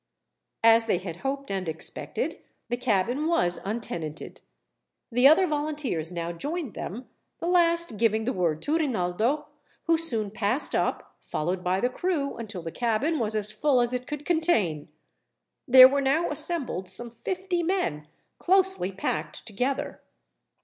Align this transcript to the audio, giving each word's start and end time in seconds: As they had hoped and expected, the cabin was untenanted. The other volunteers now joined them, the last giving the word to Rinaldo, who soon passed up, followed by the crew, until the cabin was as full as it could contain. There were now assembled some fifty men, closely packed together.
As 0.63 0.87
they 0.87 0.97
had 0.97 1.17
hoped 1.17 1.51
and 1.51 1.69
expected, 1.69 2.39
the 2.69 2.75
cabin 2.75 3.27
was 3.27 3.59
untenanted. 3.63 4.41
The 5.11 5.27
other 5.27 5.45
volunteers 5.45 6.11
now 6.11 6.31
joined 6.31 6.73
them, 6.73 7.07
the 7.37 7.45
last 7.45 7.97
giving 7.97 8.23
the 8.23 8.33
word 8.33 8.63
to 8.63 8.79
Rinaldo, 8.79 9.45
who 9.83 9.99
soon 9.99 10.31
passed 10.31 10.73
up, 10.73 11.17
followed 11.27 11.63
by 11.63 11.79
the 11.81 11.89
crew, 11.89 12.35
until 12.37 12.63
the 12.63 12.71
cabin 12.71 13.19
was 13.19 13.35
as 13.35 13.51
full 13.51 13.79
as 13.79 13.93
it 13.93 14.07
could 14.07 14.25
contain. 14.25 14.87
There 15.67 15.87
were 15.87 16.01
now 16.01 16.31
assembled 16.31 16.89
some 16.89 17.11
fifty 17.23 17.61
men, 17.61 18.07
closely 18.39 18.91
packed 18.91 19.45
together. 19.45 20.01